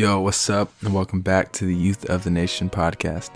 Yo, 0.00 0.18
what's 0.18 0.48
up? 0.48 0.72
And 0.80 0.94
welcome 0.94 1.20
back 1.20 1.52
to 1.52 1.66
the 1.66 1.74
Youth 1.74 2.06
of 2.08 2.24
the 2.24 2.30
Nation 2.30 2.70
podcast. 2.70 3.32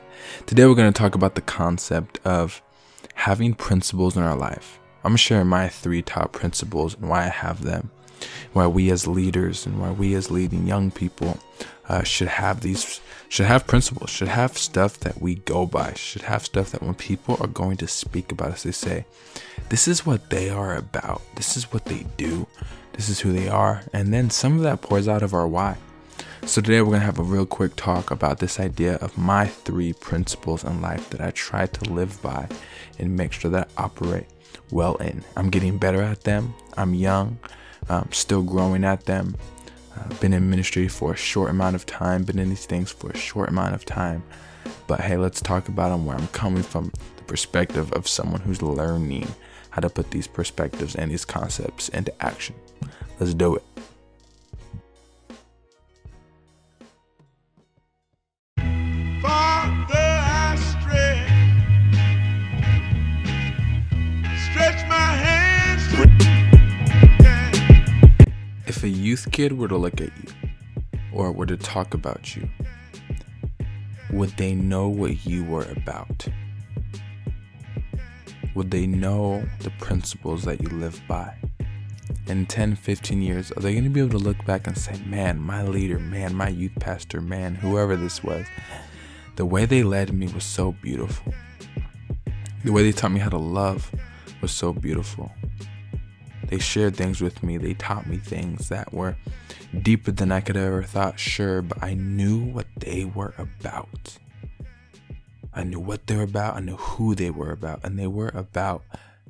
Today 0.46 0.64
we're 0.64 0.74
going 0.74 0.90
to 0.90 0.98
talk 0.98 1.14
about 1.14 1.34
the 1.34 1.42
concept 1.42 2.18
of 2.24 2.62
having 3.12 3.52
principles 3.52 4.16
in 4.16 4.22
our 4.22 4.34
life. 4.34 4.78
I'm 5.04 5.12
to 5.12 5.18
share 5.18 5.44
my 5.44 5.68
three 5.68 6.00
top 6.00 6.32
principles 6.32 6.94
and 6.94 7.10
why 7.10 7.26
I 7.26 7.28
have 7.28 7.64
them, 7.64 7.90
why 8.54 8.66
we 8.66 8.90
as 8.90 9.06
leaders 9.06 9.66
and 9.66 9.78
why 9.78 9.90
we 9.90 10.14
as 10.14 10.30
leading 10.30 10.66
young 10.66 10.90
people 10.90 11.38
uh, 11.90 12.02
should 12.02 12.28
have 12.28 12.62
these, 12.62 13.02
should 13.28 13.44
have 13.44 13.66
principles, 13.66 14.08
should 14.08 14.28
have 14.28 14.56
stuff 14.56 14.98
that 15.00 15.20
we 15.20 15.34
go 15.34 15.66
by, 15.66 15.92
should 15.92 16.22
have 16.22 16.46
stuff 16.46 16.70
that 16.70 16.82
when 16.82 16.94
people 16.94 17.36
are 17.40 17.46
going 17.46 17.76
to 17.76 17.86
speak 17.86 18.32
about 18.32 18.52
us, 18.52 18.62
they 18.62 18.72
say, 18.72 19.04
this 19.68 19.86
is 19.86 20.06
what 20.06 20.30
they 20.30 20.48
are 20.48 20.76
about, 20.76 21.20
this 21.36 21.58
is 21.58 21.74
what 21.74 21.84
they 21.84 22.06
do, 22.16 22.46
this 22.94 23.10
is 23.10 23.20
who 23.20 23.34
they 23.34 23.48
are. 23.48 23.82
And 23.92 24.14
then 24.14 24.30
some 24.30 24.56
of 24.56 24.62
that 24.62 24.80
pours 24.80 25.08
out 25.08 25.22
of 25.22 25.34
our 25.34 25.46
why. 25.46 25.76
So, 26.46 26.60
today 26.60 26.82
we're 26.82 26.88
going 26.88 27.00
to 27.00 27.06
have 27.06 27.18
a 27.18 27.22
real 27.22 27.46
quick 27.46 27.74
talk 27.74 28.10
about 28.10 28.38
this 28.38 28.60
idea 28.60 28.96
of 28.96 29.16
my 29.16 29.46
three 29.46 29.94
principles 29.94 30.62
in 30.62 30.82
life 30.82 31.08
that 31.08 31.22
I 31.22 31.30
try 31.30 31.64
to 31.64 31.90
live 31.90 32.20
by 32.20 32.46
and 32.98 33.16
make 33.16 33.32
sure 33.32 33.50
that 33.50 33.70
I 33.78 33.84
operate 33.84 34.26
well 34.70 34.96
in. 34.96 35.24
I'm 35.38 35.48
getting 35.48 35.78
better 35.78 36.02
at 36.02 36.20
them. 36.24 36.54
I'm 36.76 36.92
young, 36.92 37.38
um, 37.88 38.10
still 38.12 38.42
growing 38.42 38.84
at 38.84 39.06
them. 39.06 39.36
Uh, 39.96 40.06
been 40.20 40.34
in 40.34 40.50
ministry 40.50 40.86
for 40.86 41.14
a 41.14 41.16
short 41.16 41.48
amount 41.48 41.76
of 41.76 41.86
time, 41.86 42.24
been 42.24 42.38
in 42.38 42.50
these 42.50 42.66
things 42.66 42.92
for 42.92 43.10
a 43.10 43.16
short 43.16 43.48
amount 43.48 43.74
of 43.74 43.86
time. 43.86 44.22
But 44.86 45.00
hey, 45.00 45.16
let's 45.16 45.40
talk 45.40 45.68
about 45.68 45.88
them 45.88 46.04
where 46.04 46.16
I'm 46.16 46.28
coming 46.28 46.62
from 46.62 46.92
the 47.16 47.22
perspective 47.22 47.90
of 47.94 48.06
someone 48.06 48.42
who's 48.42 48.60
learning 48.60 49.34
how 49.70 49.80
to 49.80 49.88
put 49.88 50.10
these 50.10 50.26
perspectives 50.26 50.94
and 50.94 51.10
these 51.10 51.24
concepts 51.24 51.88
into 51.88 52.12
action. 52.22 52.54
Let's 53.18 53.32
do 53.32 53.56
it. 53.56 53.64
Youth 69.14 69.30
kid 69.30 69.56
were 69.56 69.68
to 69.68 69.76
look 69.76 70.00
at 70.00 70.10
you 70.24 70.50
or 71.12 71.30
were 71.30 71.46
to 71.46 71.56
talk 71.56 71.94
about 71.94 72.34
you, 72.34 72.48
would 74.10 74.30
they 74.30 74.56
know 74.56 74.88
what 74.88 75.24
you 75.24 75.44
were 75.44 75.68
about? 75.76 76.26
Would 78.56 78.72
they 78.72 78.88
know 78.88 79.46
the 79.60 79.70
principles 79.78 80.42
that 80.42 80.60
you 80.60 80.68
live 80.68 81.00
by? 81.06 81.32
In 82.26 82.44
10, 82.46 82.74
15 82.74 83.22
years, 83.22 83.52
are 83.52 83.60
they 83.60 83.70
going 83.70 83.84
to 83.84 83.90
be 83.90 84.00
able 84.00 84.18
to 84.18 84.24
look 84.24 84.44
back 84.46 84.66
and 84.66 84.76
say, 84.76 85.00
man, 85.06 85.40
my 85.40 85.62
leader, 85.62 86.00
man, 86.00 86.34
my 86.34 86.48
youth 86.48 86.74
pastor, 86.80 87.20
man, 87.20 87.54
whoever 87.54 87.94
this 87.94 88.24
was, 88.24 88.44
the 89.36 89.46
way 89.46 89.64
they 89.64 89.84
led 89.84 90.12
me 90.12 90.26
was 90.26 90.42
so 90.42 90.72
beautiful. 90.82 91.32
The 92.64 92.72
way 92.72 92.82
they 92.82 92.90
taught 92.90 93.12
me 93.12 93.20
how 93.20 93.30
to 93.30 93.38
love 93.38 93.94
was 94.42 94.50
so 94.50 94.72
beautiful. 94.72 95.30
They 96.54 96.60
shared 96.60 96.94
things 96.94 97.20
with 97.20 97.42
me. 97.42 97.56
They 97.56 97.74
taught 97.74 98.06
me 98.06 98.16
things 98.16 98.68
that 98.68 98.94
were 98.94 99.16
deeper 99.82 100.12
than 100.12 100.30
I 100.30 100.40
could 100.40 100.54
have 100.54 100.66
ever 100.66 100.84
thought, 100.84 101.18
sure, 101.18 101.62
but 101.62 101.82
I 101.82 101.94
knew 101.94 102.44
what 102.44 102.68
they 102.76 103.04
were 103.04 103.34
about. 103.36 104.18
I 105.52 105.64
knew 105.64 105.80
what 105.80 106.06
they 106.06 106.14
were 106.14 106.22
about. 106.22 106.54
I 106.54 106.60
knew 106.60 106.76
who 106.76 107.16
they 107.16 107.28
were 107.28 107.50
about. 107.50 107.80
And 107.82 107.98
they 107.98 108.06
were 108.06 108.28
about 108.28 108.84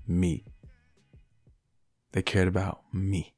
me. 0.07 0.45
They 2.13 2.21
cared 2.21 2.47
about 2.47 2.83
me. 2.93 3.33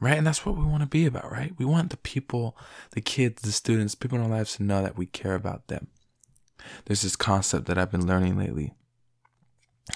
Right? 0.00 0.16
And 0.16 0.26
that's 0.26 0.46
what 0.46 0.56
we 0.56 0.64
want 0.64 0.80
to 0.80 0.88
be 0.88 1.04
about, 1.04 1.30
right? 1.30 1.52
We 1.58 1.66
want 1.66 1.90
the 1.90 1.98
people, 1.98 2.56
the 2.92 3.02
kids, 3.02 3.42
the 3.42 3.52
students, 3.52 3.94
people 3.94 4.16
in 4.16 4.24
our 4.24 4.30
lives 4.30 4.56
to 4.56 4.62
know 4.62 4.82
that 4.82 4.96
we 4.96 5.04
care 5.04 5.34
about 5.34 5.68
them. 5.68 5.88
There's 6.86 7.02
this 7.02 7.16
concept 7.16 7.66
that 7.66 7.76
I've 7.76 7.92
been 7.92 8.06
learning 8.06 8.38
lately 8.38 8.72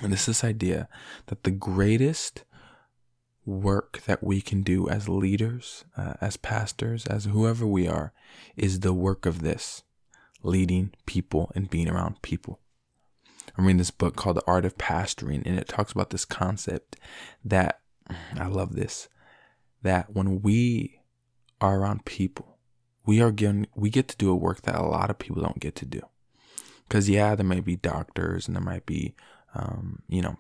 and 0.03 0.13
this 0.13 0.27
this 0.27 0.45
idea 0.45 0.89
that 1.27 1.45
the 1.45 1.51
greatest 1.51 2.45
work 3.45 4.03
that 4.07 4.23
we 4.23 4.41
can 4.41 4.63
do 4.63 4.89
as 4.89 5.09
leaders, 5.09 5.85
uh, 5.97 6.15
as 6.21 6.37
pastors, 6.37 7.07
as 7.07 7.25
whoever 7.25 7.67
we 7.67 7.89
are, 7.89 8.13
is 8.57 8.81
the 8.81 8.93
work 8.93 9.25
of 9.25 9.41
this 9.41 9.83
leading 10.43 10.93
people 11.07 11.51
and 11.55 11.71
being 11.71 11.89
around 11.89 12.21
people. 12.23 12.61
I'm 13.57 13.65
reading 13.65 13.79
this 13.79 13.91
book 13.91 14.15
called 14.15 14.37
The 14.37 14.47
Art 14.47 14.67
of 14.67 14.77
Pastoring, 14.77 15.43
and 15.47 15.59
it 15.59 15.69
talks 15.69 15.93
about 15.93 16.11
this 16.11 16.27
concept 16.27 16.97
that 17.45 17.81
I 18.37 18.47
love 18.47 18.75
this 18.75 19.09
that 19.83 20.15
when 20.15 20.43
we 20.43 21.01
are 21.61 21.79
around 21.81 22.05
people, 22.05 22.59
we 23.07 23.21
are 23.21 23.31
given, 23.31 23.67
we 23.75 23.91
get 23.91 24.09
to 24.09 24.17
do 24.17 24.31
a 24.31 24.37
work 24.37 24.63
that 24.63 24.75
a 24.75 24.83
lot 24.83 25.09
of 25.09 25.19
people 25.19 25.43
don't 25.43 25.61
get 25.61 25.75
to 25.77 25.87
do. 25.87 26.01
Because, 26.87 27.09
yeah, 27.09 27.35
there 27.35 27.47
might 27.47 27.65
be 27.65 27.77
doctors 27.77 28.47
and 28.47 28.57
there 28.57 28.63
might 28.63 28.87
be 28.87 29.15
um, 29.55 30.03
you 30.09 30.23
know, 30.23 30.37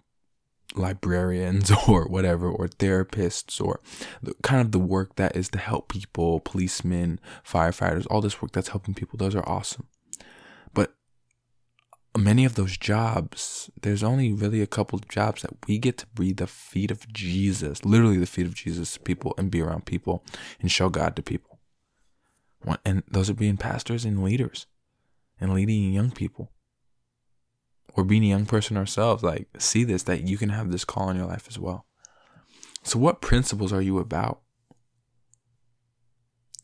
librarians 0.74 1.70
or 1.88 2.06
whatever, 2.06 2.48
or 2.48 2.68
therapists, 2.68 3.64
or 3.64 3.80
the, 4.22 4.34
kind 4.42 4.60
of 4.60 4.72
the 4.72 4.78
work 4.78 5.16
that 5.16 5.36
is 5.36 5.48
to 5.50 5.58
help 5.58 5.88
people, 5.88 6.40
policemen, 6.40 7.20
firefighters, 7.46 8.06
all 8.10 8.20
this 8.20 8.40
work 8.42 8.52
that's 8.52 8.68
helping 8.68 8.94
people. 8.94 9.16
Those 9.16 9.34
are 9.34 9.48
awesome. 9.48 9.86
But 10.74 10.94
many 12.16 12.44
of 12.44 12.54
those 12.54 12.76
jobs, 12.76 13.70
there's 13.82 14.02
only 14.02 14.32
really 14.32 14.60
a 14.60 14.66
couple 14.66 14.98
of 14.98 15.08
jobs 15.08 15.42
that 15.42 15.54
we 15.66 15.78
get 15.78 15.98
to 15.98 16.06
breathe 16.08 16.38
the 16.38 16.46
feet 16.46 16.90
of 16.90 17.10
Jesus, 17.12 17.84
literally 17.84 18.18
the 18.18 18.26
feet 18.26 18.46
of 18.46 18.54
Jesus 18.54 18.94
to 18.94 19.00
people 19.00 19.34
and 19.38 19.50
be 19.50 19.62
around 19.62 19.86
people 19.86 20.24
and 20.60 20.70
show 20.70 20.88
God 20.88 21.16
to 21.16 21.22
people. 21.22 21.58
And 22.84 23.04
those 23.08 23.30
are 23.30 23.34
being 23.34 23.56
pastors 23.56 24.04
and 24.04 24.22
leaders 24.24 24.66
and 25.40 25.54
leading 25.54 25.92
young 25.92 26.10
people 26.10 26.50
or 27.94 28.04
being 28.04 28.24
a 28.24 28.28
young 28.28 28.46
person 28.46 28.76
ourselves, 28.76 29.22
like 29.22 29.48
see 29.58 29.84
this 29.84 30.04
that 30.04 30.22
you 30.22 30.36
can 30.38 30.50
have 30.50 30.70
this 30.70 30.84
call 30.84 31.10
in 31.10 31.16
your 31.16 31.26
life 31.26 31.46
as 31.48 31.58
well. 31.58 31.86
So, 32.82 32.98
what 32.98 33.20
principles 33.20 33.72
are 33.72 33.82
you 33.82 33.98
about? 33.98 34.40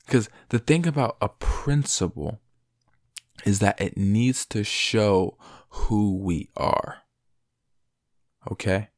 Because 0.07 0.29
the 0.51 0.59
thing 0.59 0.87
about 0.87 1.17
a 1.21 1.29
principle 1.29 2.41
is 3.45 3.59
that 3.59 3.81
it 3.81 3.97
needs 3.97 4.47
to 4.47 4.65
show 4.65 5.37
who 5.69 6.17
we 6.17 6.51
are. 6.57 7.03
Okay? 8.51 8.89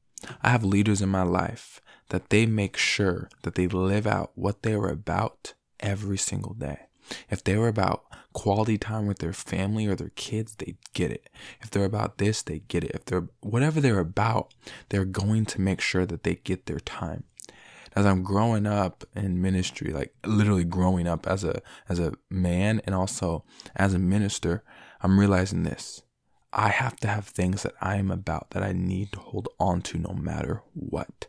I 0.43 0.51
have 0.51 0.65
leaders 0.65 1.03
in 1.03 1.09
my 1.09 1.23
life 1.23 1.81
that 2.09 2.31
they 2.31 2.47
make 2.47 2.77
sure 2.77 3.29
that 3.43 3.55
they 3.55 3.67
live 3.67 4.07
out 4.07 4.33
what 4.35 4.63
they 4.63 4.75
are 4.75 4.89
about 4.89 5.55
every 5.81 6.19
single 6.19 6.55
day. 6.55 6.86
If 7.31 7.45
they 7.45 7.57
were 7.57 7.69
about 7.69 8.05
quality 8.33 8.77
time 8.77 9.07
with 9.07 9.19
their 9.19 9.33
family 9.33 9.87
or 9.87 9.95
their 9.95 10.13
kids, 10.15 10.57
they 10.57 10.77
get 10.93 11.11
it. 11.11 11.29
If 11.63 11.71
they're 11.71 11.85
about 11.85 12.19
this, 12.19 12.43
they 12.43 12.61
get 12.61 12.85
it. 12.85 12.93
If 12.95 13.07
they're 13.07 13.29
whatever 13.41 13.81
they're 13.81 13.99
about, 13.99 14.53
they're 14.89 15.05
going 15.05 15.47
to 15.47 15.61
make 15.61 15.81
sure 15.81 16.07
that 16.07 16.23
they 16.23 16.37
get 16.37 16.67
their 16.67 16.81
time. 16.81 17.25
As 17.95 18.05
I'm 18.05 18.23
growing 18.23 18.67
up 18.67 19.05
in 19.15 19.41
ministry, 19.41 19.91
like 19.93 20.15
literally 20.25 20.65
growing 20.65 21.09
up 21.09 21.27
as 21.27 21.45
a 21.45 21.63
as 21.89 21.99
a 21.99 22.13
man 22.29 22.83
and 22.85 22.95
also 22.95 23.45
as 23.75 23.95
a 23.95 23.99
minister, 23.99 24.63
I'm 25.01 25.19
realizing 25.19 25.63
this. 25.63 26.03
I 26.53 26.69
have 26.69 26.97
to 27.01 27.09
have 27.09 27.27
things 27.27 27.63
that 27.63 27.75
I 27.81 27.97
am 27.97 28.11
about 28.11 28.51
that 28.51 28.63
I 28.63 28.73
need 28.73 29.13
to 29.13 29.19
hold 29.21 29.49
on 29.59 29.83
to 29.83 29.99
no 29.99 30.13
matter 30.13 30.63
what. 30.75 31.27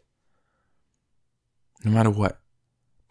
No 1.85 1.91
matter 1.91 2.09
what 2.09 2.39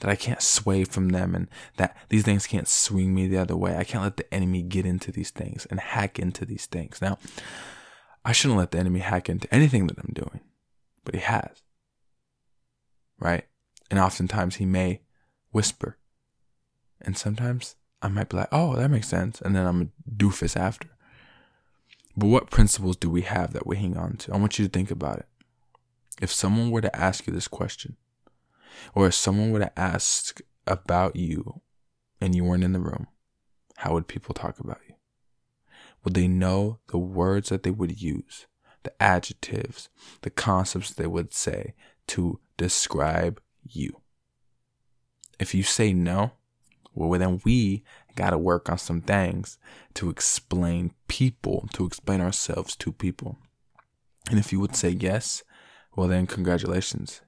that 0.00 0.10
I 0.10 0.16
can't 0.16 0.42
sway 0.42 0.84
from 0.84 1.08
them 1.08 1.34
and 1.34 1.48
that 1.76 1.96
these 2.08 2.22
things 2.22 2.46
can't 2.46 2.68
swing 2.68 3.14
me 3.14 3.26
the 3.26 3.38
other 3.38 3.56
way. 3.56 3.76
I 3.76 3.84
can't 3.84 4.04
let 4.04 4.16
the 4.16 4.32
enemy 4.34 4.62
get 4.62 4.84
into 4.84 5.10
these 5.10 5.30
things 5.30 5.66
and 5.70 5.80
hack 5.80 6.18
into 6.18 6.44
these 6.44 6.66
things. 6.66 7.00
Now, 7.00 7.18
I 8.24 8.32
shouldn't 8.32 8.58
let 8.58 8.72
the 8.72 8.78
enemy 8.78 9.00
hack 9.00 9.28
into 9.28 9.52
anything 9.54 9.86
that 9.86 9.98
I'm 9.98 10.12
doing, 10.12 10.40
but 11.04 11.14
he 11.14 11.20
has. 11.20 11.62
Right? 13.18 13.46
And 13.90 13.98
oftentimes 13.98 14.56
he 14.56 14.66
may 14.66 15.00
whisper. 15.52 15.96
And 17.00 17.16
sometimes 17.16 17.76
I 18.02 18.08
might 18.08 18.28
be 18.28 18.36
like, 18.36 18.48
oh, 18.52 18.76
that 18.76 18.90
makes 18.90 19.08
sense. 19.08 19.40
And 19.40 19.56
then 19.56 19.66
I'm 19.66 19.82
a 19.82 20.12
doofus 20.12 20.56
after. 20.56 20.88
But 22.16 22.26
what 22.26 22.50
principles 22.50 22.96
do 22.96 23.10
we 23.10 23.22
have 23.22 23.52
that 23.52 23.66
we 23.66 23.76
hang 23.76 23.96
on 23.96 24.16
to? 24.18 24.34
I 24.34 24.38
want 24.38 24.58
you 24.58 24.66
to 24.66 24.70
think 24.70 24.90
about 24.90 25.18
it. 25.18 25.26
If 26.20 26.32
someone 26.32 26.70
were 26.70 26.80
to 26.80 26.96
ask 26.96 27.26
you 27.26 27.32
this 27.32 27.48
question, 27.48 27.96
or 28.94 29.06
if 29.06 29.14
someone 29.14 29.50
were 29.50 29.60
to 29.60 29.78
ask 29.78 30.40
about 30.66 31.16
you 31.16 31.60
and 32.20 32.34
you 32.34 32.44
weren't 32.44 32.64
in 32.64 32.72
the 32.72 32.80
room, 32.80 33.06
how 33.76 33.92
would 33.92 34.08
people 34.08 34.34
talk 34.34 34.58
about 34.58 34.80
you? 34.88 34.94
Would 36.04 36.14
they 36.14 36.28
know 36.28 36.78
the 36.88 36.98
words 36.98 37.48
that 37.48 37.62
they 37.62 37.70
would 37.70 38.00
use, 38.00 38.46
the 38.84 39.02
adjectives, 39.02 39.88
the 40.22 40.30
concepts 40.30 40.92
they 40.92 41.06
would 41.06 41.34
say 41.34 41.74
to 42.08 42.40
describe 42.56 43.40
you? 43.62 44.00
If 45.38 45.54
you 45.54 45.62
say 45.62 45.92
no, 45.92 46.32
well, 46.94 47.18
then 47.18 47.40
we 47.44 47.84
got 48.14 48.30
to 48.30 48.38
work 48.38 48.70
on 48.70 48.78
some 48.78 49.02
things 49.02 49.58
to 49.94 50.08
explain 50.08 50.94
people, 51.08 51.68
to 51.74 51.84
explain 51.84 52.20
ourselves 52.22 52.74
to 52.76 52.92
people. 52.92 53.36
And 54.30 54.38
if 54.38 54.52
you 54.52 54.60
would 54.60 54.74
say 54.74 54.88
yes, 54.88 55.42
well, 55.94 56.08
then 56.08 56.26
congratulations. 56.26 57.20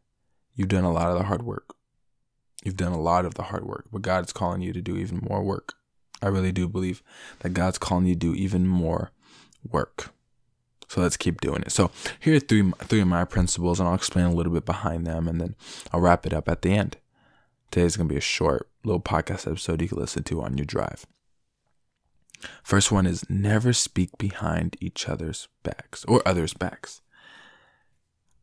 You've 0.59 0.69
done 0.69 0.83
a 0.83 0.93
lot 0.93 1.09
of 1.09 1.17
the 1.17 1.25
hard 1.25 1.43
work. 1.43 1.77
You've 2.65 2.77
done 2.77 2.91
a 2.91 3.01
lot 3.01 3.25
of 3.25 3.35
the 3.35 3.45
hard 3.45 3.65
work, 3.65 3.87
but 3.93 4.03
God 4.03 4.27
is 4.27 4.33
calling 4.33 4.61
you 4.61 4.73
to 4.73 4.83
do 4.83 4.97
even 4.97 5.21
more 5.23 5.41
work. 5.45 5.75
I 6.21 6.27
really 6.27 6.51
do 6.51 6.67
believe 6.67 7.01
that 7.39 7.51
God's 7.51 7.79
calling 7.79 8.07
you 8.07 8.15
to 8.15 8.19
do 8.19 8.35
even 8.35 8.67
more 8.67 9.13
work. 9.71 10.11
So 10.89 11.01
let's 11.01 11.17
keep 11.17 11.41
doing 11.41 11.63
it. 11.63 11.71
So 11.71 11.93
here 12.19 12.35
are 12.35 12.41
three 12.41 12.73
three 12.81 13.01
of 13.01 13.07
my 13.07 13.25
principles, 13.25 13.79
and 13.79 13.89
I'll 13.89 13.95
explain 13.95 14.25
a 14.25 14.35
little 14.35 14.53
bit 14.53 14.67
behind 14.67 15.07
them, 15.07 15.29
and 15.29 15.41
then 15.41 15.55
I'll 15.93 16.01
wrap 16.01 16.27
it 16.27 16.33
up 16.33 16.49
at 16.49 16.63
the 16.63 16.73
end. 16.73 16.97
Today's 17.71 17.97
gonna 17.97 18.09
be 18.09 18.17
a 18.17 18.21
short 18.21 18.69
little 18.83 19.01
podcast 19.01 19.47
episode 19.47 19.81
you 19.81 19.89
can 19.89 19.99
listen 19.99 20.25
to 20.25 20.43
on 20.43 20.59
your 20.59 20.65
drive. 20.65 21.07
First 22.65 22.91
one 22.91 23.07
is 23.07 23.31
never 23.31 23.73
speak 23.73 24.19
behind 24.19 24.77
each 24.81 25.09
other's 25.09 25.47
backs 25.63 26.05
or 26.07 26.21
others' 26.27 26.55
backs. 26.55 27.01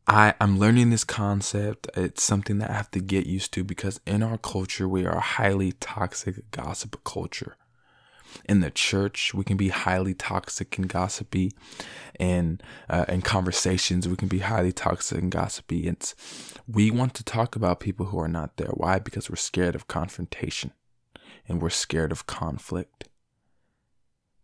I, 0.06 0.34
I'm 0.40 0.58
learning 0.58 0.90
this 0.90 1.04
concept. 1.04 1.88
It's 1.96 2.22
something 2.22 2.58
that 2.58 2.70
I 2.70 2.74
have 2.74 2.90
to 2.92 3.00
get 3.00 3.26
used 3.26 3.52
to 3.54 3.64
because 3.64 4.00
in 4.06 4.22
our 4.22 4.38
culture, 4.38 4.88
we 4.88 5.04
are 5.04 5.16
a 5.16 5.20
highly 5.20 5.72
toxic 5.72 6.50
gossip 6.52 7.02
culture. 7.04 7.56
In 8.44 8.60
the 8.60 8.70
church, 8.70 9.34
we 9.34 9.44
can 9.44 9.56
be 9.56 9.70
highly 9.70 10.14
toxic 10.14 10.78
and 10.78 10.88
gossipy. 10.88 11.52
And 12.20 12.62
uh, 12.88 13.06
in 13.08 13.22
conversations, 13.22 14.06
we 14.06 14.16
can 14.16 14.28
be 14.28 14.40
highly 14.40 14.72
toxic 14.72 15.18
and 15.18 15.32
gossipy. 15.32 15.88
It's, 15.88 16.14
we 16.68 16.90
want 16.90 17.14
to 17.14 17.24
talk 17.24 17.56
about 17.56 17.80
people 17.80 18.06
who 18.06 18.20
are 18.20 18.28
not 18.28 18.58
there. 18.58 18.70
Why? 18.74 18.98
Because 18.98 19.28
we're 19.28 19.36
scared 19.36 19.74
of 19.74 19.88
confrontation 19.88 20.72
and 21.48 21.60
we're 21.60 21.70
scared 21.70 22.12
of 22.12 22.26
conflict. 22.26 23.08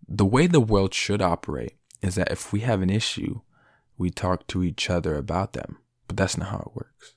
The 0.09 0.27
way 0.27 0.47
the 0.47 0.61
world 0.61 0.95
should 0.95 1.23
operate 1.23 1.77
is 2.01 2.17
that 2.17 2.33
if 2.33 2.53
we 2.53 2.61
have 2.61 2.83
an 2.83 2.91
issue, 2.91 3.41
we 3.99 4.11
talk 4.11 4.47
to 4.49 4.63
each 4.63 4.91
other 4.91 5.17
about 5.17 5.53
them. 5.53 5.79
But 6.09 6.17
that's 6.17 6.37
not 6.37 6.49
how 6.49 6.59
it 6.59 6.77
works. 6.77 7.15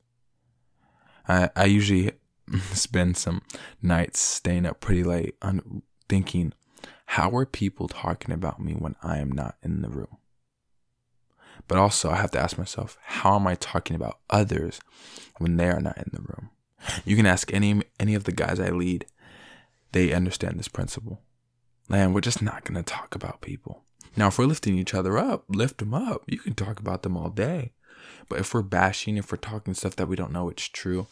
I, 1.27 1.49
I 1.55 1.65
usually 1.65 2.11
spend 2.73 3.17
some 3.17 3.41
nights 3.81 4.19
staying 4.19 4.65
up 4.65 4.79
pretty 4.79 5.03
late 5.03 5.35
on 5.41 5.81
thinking, 6.07 6.53
how 7.07 7.35
are 7.35 7.45
people 7.45 7.87
talking 7.87 8.33
about 8.33 8.59
me 8.59 8.73
when 8.73 8.95
I 9.01 9.17
am 9.17 9.31
not 9.31 9.55
in 9.63 9.81
the 9.81 9.89
room? 9.89 10.17
But 11.67 11.77
also, 11.77 12.11
I 12.11 12.17
have 12.17 12.31
to 12.31 12.39
ask 12.39 12.57
myself, 12.57 12.97
how 13.01 13.35
am 13.35 13.47
I 13.47 13.55
talking 13.55 13.95
about 13.95 14.19
others 14.29 14.79
when 15.39 15.57
they 15.57 15.67
are 15.69 15.79
not 15.79 15.97
in 15.97 16.11
the 16.11 16.21
room? 16.21 16.51
You 17.05 17.15
can 17.15 17.25
ask 17.25 17.51
any 17.51 17.81
any 17.99 18.13
of 18.13 18.25
the 18.25 18.31
guys 18.31 18.59
I 18.59 18.69
lead; 18.69 19.07
they 19.91 20.13
understand 20.13 20.59
this 20.59 20.67
principle. 20.67 21.21
Man, 21.89 22.13
we're 22.13 22.21
just 22.21 22.41
not 22.41 22.65
to 22.65 22.83
talk 22.83 23.15
about 23.15 23.41
people. 23.41 23.83
Now, 24.17 24.27
if 24.27 24.37
we're 24.37 24.45
lifting 24.45 24.77
each 24.77 24.93
other 24.93 25.17
up, 25.17 25.45
lift 25.49 25.79
them 25.79 25.93
up. 25.93 26.23
You 26.27 26.37
can 26.37 26.53
talk 26.53 26.79
about 26.79 27.03
them 27.03 27.17
all 27.17 27.29
day. 27.29 27.73
But 28.29 28.39
if 28.39 28.53
we're 28.53 28.61
bashing, 28.61 29.17
if 29.17 29.31
we're 29.31 29.37
talking 29.37 29.73
stuff 29.73 29.95
that 29.97 30.07
we 30.07 30.15
don't 30.15 30.31
know 30.31 30.49
it's 30.49 30.67
true, 30.67 31.07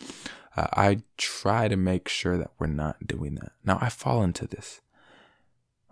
uh, 0.56 0.68
I 0.74 1.04
try 1.18 1.68
to 1.68 1.76
make 1.76 2.08
sure 2.08 2.38
that 2.38 2.52
we're 2.60 2.68
not 2.68 3.08
doing 3.08 3.36
that. 3.36 3.52
Now, 3.64 3.78
I 3.82 3.90
fall 3.90 4.24
into 4.24 4.48
this, 4.48 4.82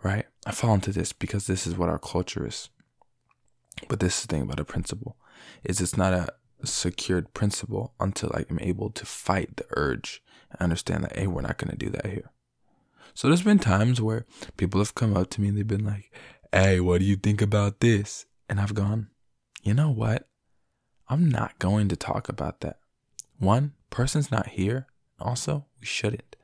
right? 0.04 0.26
I 0.46 0.52
fall 0.52 0.74
into 0.74 0.92
this 0.92 1.14
because 1.14 1.48
this 1.48 1.68
is 1.68 1.78
what 1.78 1.90
our 1.90 2.00
culture 2.00 2.48
is. 2.48 2.70
But 3.88 4.00
this 4.00 4.20
is 4.20 4.26
the 4.26 4.36
thing 4.36 4.44
about 4.44 4.60
a 4.60 4.66
principle 4.66 5.18
is 5.64 5.82
it's 5.82 5.98
not 5.98 6.14
a 6.14 6.30
secured 6.64 7.34
principle 7.34 7.94
until 8.00 8.32
I 8.34 8.46
am 8.50 8.60
able 8.62 8.90
to 8.92 9.06
fight 9.06 9.58
the 9.58 9.66
urge 9.72 10.22
and 10.52 10.62
understand 10.62 11.04
that, 11.04 11.18
hey, 11.18 11.28
we're 11.28 11.42
not 11.42 11.58
going 11.58 11.72
to 11.72 11.78
do 11.78 11.90
that 11.90 12.06
here. 12.06 12.32
So 13.14 13.28
there's 13.28 13.42
been 13.42 13.60
times 13.60 14.02
where 14.02 14.26
people 14.58 14.80
have 14.80 14.96
come 14.96 15.16
up 15.18 15.30
to 15.32 15.42
me 15.42 15.50
and 15.50 15.58
they've 15.58 15.68
been 15.68 15.86
like, 15.86 16.12
hey, 16.52 16.80
what 16.80 17.00
do 17.00 17.06
you 17.06 17.16
think 17.16 17.42
about 17.42 17.80
this? 17.80 18.26
And 18.50 18.60
I've 18.60 18.74
gone, 18.74 19.10
you 19.64 19.74
know 19.74 19.90
what? 19.90 20.28
I'm 21.08 21.30
not 21.30 21.60
going 21.60 21.88
to 21.90 21.96
talk 21.96 22.30
about 22.30 22.62
that. 22.62 22.80
One, 23.38 23.74
person's 23.90 24.32
not 24.32 24.50
here. 24.50 24.88
Also, 25.20 25.66
we 25.80 25.86
shouldn't. 25.86 26.36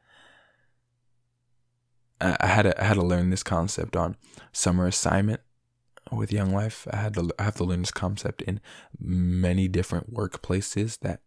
I 2.20 2.48
had 2.48 2.64
to, 2.64 2.82
I 2.82 2.86
had 2.86 2.96
to 2.96 3.04
learn 3.04 3.30
this 3.30 3.44
concept 3.44 3.96
on 3.96 4.16
summer 4.52 4.88
assignment 4.88 5.42
with 6.12 6.32
Young 6.32 6.52
Life. 6.52 6.88
I 6.92 6.98
had 6.98 7.14
to 7.14 7.30
I 7.38 7.44
have 7.44 7.56
to 7.58 7.64
learn 7.64 7.82
this 7.82 7.92
concept 7.92 8.42
in 8.42 8.60
many 9.00 9.68
different 9.68 10.14
workplaces 10.14 11.00
that 11.00 11.22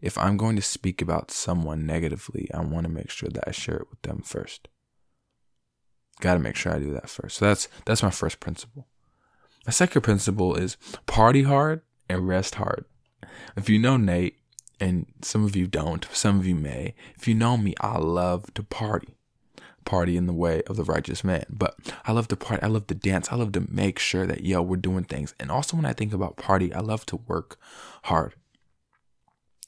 if 0.00 0.18
I'm 0.18 0.36
going 0.36 0.56
to 0.56 0.62
speak 0.62 1.00
about 1.00 1.30
someone 1.30 1.86
negatively, 1.86 2.50
I 2.52 2.60
want 2.60 2.84
to 2.84 2.92
make 2.92 3.10
sure 3.10 3.28
that 3.30 3.44
I 3.46 3.52
share 3.52 3.76
it 3.76 3.90
with 3.90 4.02
them 4.02 4.22
first. 4.22 4.68
Got 6.20 6.34
to 6.34 6.40
make 6.40 6.56
sure 6.56 6.72
I 6.72 6.78
do 6.78 6.92
that 6.92 7.10
first. 7.10 7.38
So 7.38 7.46
that's 7.46 7.68
that's 7.84 8.02
my 8.02 8.10
first 8.10 8.40
principle. 8.40 8.86
My 9.66 9.72
second 9.72 10.02
principle 10.02 10.54
is 10.54 10.76
party 11.06 11.42
hard 11.42 11.82
and 12.08 12.28
rest 12.28 12.56
hard. 12.56 12.84
If 13.56 13.68
you 13.68 13.78
know 13.78 13.96
Nate, 13.96 14.38
and 14.80 15.06
some 15.22 15.44
of 15.44 15.56
you 15.56 15.66
don't, 15.66 16.06
some 16.12 16.38
of 16.38 16.46
you 16.46 16.54
may, 16.54 16.94
if 17.16 17.28
you 17.28 17.34
know 17.34 17.56
me, 17.56 17.74
I 17.80 17.98
love 17.98 18.52
to 18.54 18.62
party. 18.62 19.14
Party 19.84 20.16
in 20.16 20.26
the 20.26 20.32
way 20.32 20.62
of 20.62 20.76
the 20.76 20.84
righteous 20.84 21.22
man. 21.22 21.44
But 21.50 21.76
I 22.06 22.12
love 22.12 22.28
to 22.28 22.36
party. 22.36 22.62
I 22.62 22.68
love 22.68 22.86
to 22.86 22.94
dance. 22.94 23.30
I 23.30 23.36
love 23.36 23.52
to 23.52 23.66
make 23.70 23.98
sure 23.98 24.26
that, 24.26 24.42
yo, 24.42 24.62
we're 24.62 24.76
doing 24.76 25.04
things. 25.04 25.34
And 25.38 25.50
also, 25.50 25.76
when 25.76 25.84
I 25.84 25.92
think 25.92 26.14
about 26.14 26.36
party, 26.36 26.72
I 26.72 26.80
love 26.80 27.04
to 27.06 27.16
work 27.16 27.58
hard. 28.04 28.34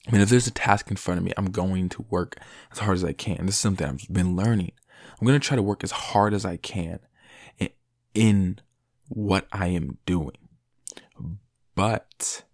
I 0.08 0.12
mean, 0.12 0.20
if 0.22 0.28
there's 0.28 0.46
a 0.46 0.52
task 0.52 0.90
in 0.90 0.96
front 0.96 1.18
of 1.18 1.24
me, 1.24 1.32
I'm 1.36 1.50
going 1.50 1.88
to 1.90 2.06
work 2.08 2.38
as 2.72 2.78
hard 2.78 2.96
as 2.96 3.04
I 3.04 3.12
can. 3.12 3.44
This 3.44 3.56
is 3.56 3.60
something 3.60 3.86
I've 3.86 4.06
been 4.10 4.36
learning. 4.36 4.72
I'm 5.18 5.26
going 5.26 5.38
to 5.38 5.46
try 5.46 5.56
to 5.56 5.62
work 5.62 5.82
as 5.82 5.90
hard 5.90 6.34
as 6.34 6.44
I 6.44 6.56
can 6.56 7.00
in 8.14 8.60
what 9.08 9.46
I 9.52 9.68
am 9.68 9.98
doing. 10.06 10.36
But 11.74 12.44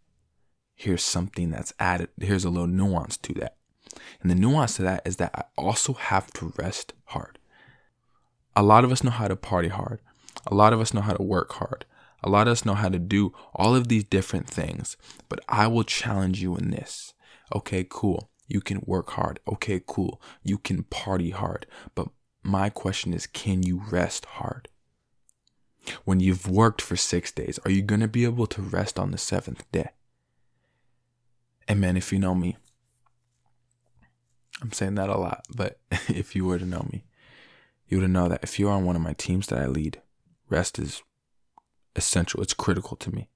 here's 0.75 1.03
something 1.03 1.51
that's 1.51 1.73
added. 1.79 2.09
Here's 2.21 2.45
a 2.45 2.51
little 2.51 2.67
nuance 2.67 3.17
to 3.19 3.35
that. 3.35 3.57
And 4.21 4.31
the 4.31 4.35
nuance 4.35 4.77
to 4.77 4.83
that 4.83 5.03
is 5.05 5.17
that 5.17 5.31
I 5.35 5.45
also 5.57 5.93
have 5.93 6.33
to 6.35 6.53
rest 6.57 6.93
hard. 7.07 7.39
A 8.55 8.63
lot 8.63 8.85
of 8.85 8.93
us 8.93 9.05
know 9.05 9.11
how 9.11 9.29
to 9.29 9.37
party 9.37 9.69
hard. 9.69 10.01
A 10.47 10.55
lot 10.55 10.73
of 10.73 10.81
us 10.81 10.93
know 10.93 11.01
how 11.01 11.15
to 11.15 11.23
work 11.23 11.53
hard. 11.55 11.85
A 12.25 12.29
lot 12.29 12.47
of 12.47 12.53
us 12.53 12.65
know 12.65 12.75
how 12.75 12.89
to 12.89 12.99
do 12.99 13.33
all 13.55 13.75
of 13.75 13.89
these 13.89 14.05
different 14.05 14.49
things. 14.49 14.97
But 15.29 15.41
I 15.49 15.67
will 15.67 15.85
challenge 15.85 16.43
you 16.43 16.57
in 16.57 16.71
this. 16.71 17.15
Okay, 17.55 17.87
cool. 17.89 18.31
You 18.49 18.61
can 18.61 18.83
work 18.85 19.11
hard. 19.11 19.41
Okay, 19.49 19.81
cool. 19.87 20.21
You 20.43 20.59
can 20.59 20.83
party 20.85 21.31
hard. 21.31 21.67
But 21.95 22.09
my 22.43 22.69
question 22.71 23.13
is 23.13 23.27
can 23.27 23.63
you 23.63 23.83
rest 23.91 24.25
hard? 24.25 24.69
When 26.05 26.21
you've 26.21 26.49
worked 26.49 26.81
for 26.81 26.97
six 26.97 27.33
days, 27.33 27.59
are 27.65 27.71
you 27.71 27.83
going 27.83 28.01
to 28.01 28.09
be 28.09 28.25
able 28.25 28.47
to 28.49 28.63
rest 28.63 28.99
on 28.99 29.11
the 29.11 29.19
seventh 29.19 29.71
day? 29.73 29.91
And 31.67 31.81
man, 31.81 31.97
if 31.97 32.13
you 32.13 32.19
know 32.19 32.35
me, 32.35 32.57
I'm 34.61 34.73
saying 34.73 34.95
that 34.95 35.09
a 35.09 35.19
lot, 35.19 35.45
but 35.55 35.81
if 36.09 36.37
you 36.37 36.45
were 36.45 36.59
to 36.59 36.65
know 36.65 36.87
me, 36.93 37.05
you 37.89 37.99
would 37.99 38.11
know 38.11 38.29
that 38.29 38.43
if 38.43 38.59
you're 38.59 38.71
on 38.71 38.85
one 38.85 38.97
of 38.97 39.03
my 39.03 39.13
teams 39.13 39.49
that 39.49 39.59
I 39.59 39.67
lead, 39.67 40.01
rest 40.49 40.79
is 40.79 41.03
essential. 41.97 42.41
It's 42.43 42.55
critical 42.55 42.97
to 42.97 43.15
me. 43.15 43.29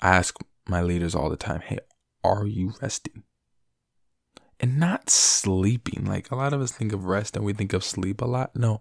I 0.00 0.16
ask 0.16 0.36
my 0.68 0.82
leaders 0.82 1.14
all 1.14 1.28
the 1.28 1.36
time, 1.36 1.60
hey, 1.60 1.78
are 2.24 2.46
you 2.46 2.74
resting? 2.80 3.24
And 4.62 4.78
not 4.78 5.10
sleeping. 5.10 6.04
Like 6.06 6.30
a 6.30 6.36
lot 6.36 6.52
of 6.52 6.60
us 6.60 6.70
think 6.70 6.92
of 6.92 7.04
rest 7.04 7.36
and 7.36 7.44
we 7.44 7.52
think 7.52 7.72
of 7.72 7.82
sleep 7.82 8.22
a 8.22 8.26
lot. 8.26 8.54
No. 8.54 8.80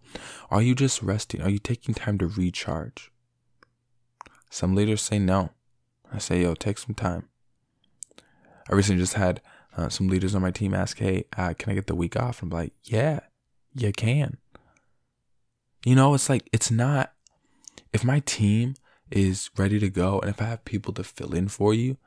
Are 0.51 0.61
you 0.61 0.75
just 0.75 1.01
resting? 1.01 1.41
Are 1.41 1.50
you 1.50 1.57
taking 1.57 1.95
time 1.95 2.19
to 2.19 2.27
recharge? 2.27 3.11
Some 4.51 4.75
leaders 4.75 5.01
say 5.01 5.17
no. 5.17 5.50
I 6.13 6.19
say, 6.19 6.43
yo, 6.43 6.53
take 6.53 6.77
some 6.77 6.93
time. 6.93 7.29
I 8.69 8.75
recently 8.75 9.01
just 9.01 9.15
had 9.15 9.41
uh, 9.75 9.89
some 9.89 10.07
leaders 10.07 10.35
on 10.35 10.41
my 10.41 10.51
team 10.51 10.73
ask, 10.73 11.00
hey, 11.00 11.25
uh, 11.35 11.53
can 11.57 11.71
I 11.71 11.75
get 11.75 11.88
the 11.88 11.95
week 11.95 12.15
off? 12.15 12.43
I'm 12.43 12.50
like, 12.50 12.73
yeah, 12.83 13.21
you 13.73 13.91
can. 13.91 14.38
You 15.83 15.95
know, 15.95 16.13
it's 16.13 16.29
like, 16.29 16.47
it's 16.53 16.69
not, 16.69 17.13
if 17.91 18.03
my 18.03 18.19
team 18.19 18.75
is 19.09 19.50
ready 19.57 19.79
to 19.79 19.89
go 19.89 20.19
and 20.19 20.29
if 20.29 20.41
I 20.41 20.45
have 20.45 20.63
people 20.63 20.93
to 20.93 21.03
fill 21.03 21.33
in 21.33 21.47
for 21.47 21.73
you 21.73 21.97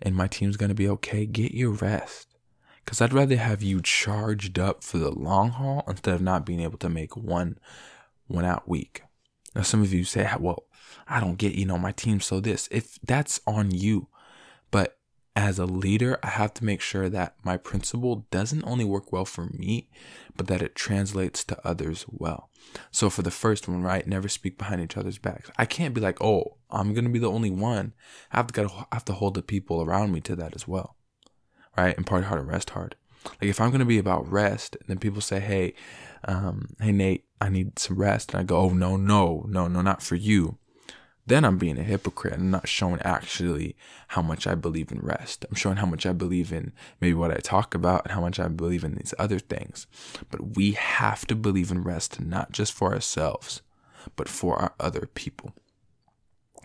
and 0.00 0.14
my 0.14 0.28
team's 0.28 0.56
going 0.56 0.68
to 0.68 0.74
be 0.74 0.88
okay, 0.88 1.26
get 1.26 1.52
your 1.52 1.70
rest 1.70 2.33
because 2.84 3.00
I'd 3.00 3.12
rather 3.12 3.36
have 3.36 3.62
you 3.62 3.80
charged 3.80 4.58
up 4.58 4.84
for 4.84 4.98
the 4.98 5.10
long 5.10 5.50
haul 5.50 5.84
instead 5.88 6.14
of 6.14 6.22
not 6.22 6.46
being 6.46 6.60
able 6.60 6.78
to 6.78 6.88
make 6.88 7.16
one 7.16 7.58
one 8.26 8.44
out 8.44 8.68
week. 8.68 9.02
Now, 9.54 9.62
some 9.62 9.82
of 9.82 9.92
you 9.92 10.04
say, 10.04 10.28
well, 10.38 10.64
I 11.06 11.20
don't 11.20 11.38
get, 11.38 11.54
you 11.54 11.66
know, 11.66 11.78
my 11.78 11.92
team 11.92 12.20
so 12.20 12.40
this. 12.40 12.68
If 12.70 12.98
that's 13.02 13.40
on 13.46 13.70
you, 13.70 14.08
but 14.70 14.98
as 15.36 15.58
a 15.58 15.66
leader, 15.66 16.18
I 16.22 16.28
have 16.28 16.54
to 16.54 16.64
make 16.64 16.80
sure 16.80 17.08
that 17.08 17.36
my 17.44 17.56
principle 17.56 18.26
doesn't 18.30 18.64
only 18.64 18.84
work 18.84 19.12
well 19.12 19.24
for 19.24 19.46
me, 19.46 19.90
but 20.36 20.46
that 20.46 20.62
it 20.62 20.74
translates 20.74 21.44
to 21.44 21.66
others 21.66 22.06
well. 22.08 22.50
So 22.90 23.10
for 23.10 23.22
the 23.22 23.30
first 23.30 23.68
one, 23.68 23.82
right, 23.82 24.06
never 24.06 24.28
speak 24.28 24.58
behind 24.58 24.80
each 24.80 24.96
other's 24.96 25.18
backs. 25.18 25.50
I 25.58 25.66
can't 25.66 25.94
be 25.94 26.00
like, 26.00 26.20
oh, 26.22 26.56
I'm 26.70 26.94
gonna 26.94 27.10
be 27.10 27.18
the 27.18 27.30
only 27.30 27.50
one. 27.50 27.92
I 28.32 28.38
have 28.38 28.46
to 28.48 28.52
gotta, 28.52 28.86
I 28.90 28.94
have 28.94 29.04
to 29.06 29.12
hold 29.12 29.34
the 29.34 29.42
people 29.42 29.82
around 29.82 30.12
me 30.12 30.20
to 30.22 30.36
that 30.36 30.54
as 30.54 30.66
well 30.66 30.96
right? 31.76 31.96
And 31.96 32.06
party 32.06 32.26
hard 32.26 32.40
and 32.40 32.48
rest 32.48 32.70
hard. 32.70 32.96
Like 33.24 33.50
if 33.50 33.60
I'm 33.60 33.70
gonna 33.70 33.84
be 33.84 33.98
about 33.98 34.30
rest, 34.30 34.76
and 34.76 34.88
then 34.88 34.98
people 34.98 35.20
say, 35.20 35.40
"Hey, 35.40 35.74
um, 36.24 36.74
hey 36.80 36.92
Nate, 36.92 37.24
I 37.40 37.48
need 37.48 37.78
some 37.78 37.96
rest," 37.96 38.32
and 38.32 38.40
I 38.40 38.44
go, 38.44 38.56
"Oh 38.58 38.68
no, 38.70 38.96
no, 38.96 39.46
no, 39.48 39.68
no, 39.68 39.82
not 39.82 40.02
for 40.02 40.14
you." 40.14 40.58
then 41.26 41.44
I'm 41.44 41.58
being 41.58 41.78
a 41.78 41.82
hypocrite. 41.82 42.34
I'm 42.34 42.50
not 42.50 42.68
showing 42.68 43.00
actually 43.02 43.76
how 44.08 44.22
much 44.22 44.46
I 44.46 44.54
believe 44.54 44.92
in 44.92 45.00
rest. 45.00 45.44
I'm 45.48 45.56
showing 45.56 45.76
how 45.76 45.86
much 45.86 46.04
I 46.04 46.12
believe 46.12 46.52
in 46.52 46.72
maybe 47.00 47.14
what 47.14 47.30
I 47.30 47.36
talk 47.36 47.74
about 47.74 48.02
and 48.04 48.12
how 48.12 48.20
much 48.20 48.38
I 48.38 48.48
believe 48.48 48.84
in 48.84 48.94
these 48.94 49.14
other 49.18 49.38
things. 49.38 49.86
But 50.30 50.56
we 50.56 50.72
have 50.72 51.26
to 51.28 51.34
believe 51.34 51.70
in 51.70 51.82
rest, 51.82 52.20
not 52.20 52.52
just 52.52 52.72
for 52.72 52.92
ourselves, 52.92 53.62
but 54.16 54.28
for 54.28 54.56
our 54.56 54.74
other 54.78 55.08
people, 55.14 55.54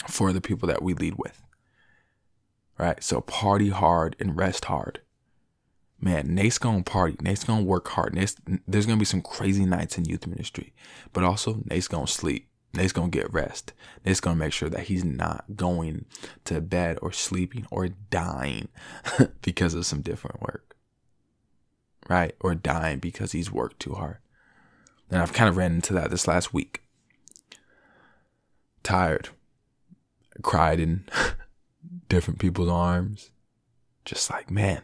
for 0.07 0.33
the 0.33 0.41
people 0.41 0.67
that 0.67 0.83
we 0.83 0.93
lead 0.93 1.15
with. 1.17 1.41
Right? 2.79 3.03
So 3.03 3.21
party 3.21 3.69
hard 3.69 4.15
and 4.19 4.37
rest 4.37 4.65
hard. 4.65 5.01
Man, 6.01 6.33
Nate's 6.33 6.57
gonna 6.57 6.81
party. 6.81 7.17
Nate's 7.21 7.43
gonna 7.43 7.61
work 7.61 7.89
hard. 7.89 8.15
Nate's, 8.15 8.35
there's 8.67 8.85
gonna 8.85 8.97
be 8.97 9.05
some 9.05 9.21
crazy 9.21 9.65
nights 9.65 9.97
in 9.97 10.05
youth 10.05 10.25
ministry, 10.25 10.73
but 11.11 11.25
also 11.25 11.61
Nate's 11.65 11.89
gonna 11.89 12.07
sleep. 12.07 12.47
Nate's 12.73 12.93
gonna 12.93 13.09
get 13.09 13.33
rest. 13.33 13.73
Nate's 14.05 14.21
gonna 14.21 14.37
make 14.37 14.53
sure 14.53 14.69
that 14.69 14.83
he's 14.85 15.03
not 15.03 15.43
going 15.57 16.05
to 16.45 16.61
bed 16.61 16.97
or 17.01 17.11
sleeping 17.11 17.67
or 17.69 17.89
dying 17.89 18.69
because 19.41 19.73
of 19.73 19.85
some 19.85 20.01
different 20.01 20.41
work. 20.41 20.77
Right? 22.07 22.33
Or 22.39 22.55
dying 22.55 22.99
because 22.99 23.33
he's 23.33 23.51
worked 23.51 23.81
too 23.81 23.93
hard. 23.93 24.19
And 25.11 25.21
I've 25.21 25.33
kind 25.33 25.49
of 25.49 25.57
ran 25.57 25.73
into 25.73 25.93
that 25.93 26.11
this 26.11 26.27
last 26.27 26.53
week. 26.53 26.83
Tired. 28.83 29.29
cried 30.41 30.79
in 30.79 31.03
different 32.09 32.39
people's 32.39 32.69
arms. 32.69 33.31
Just 34.03 34.29
like, 34.29 34.49
man, 34.49 34.81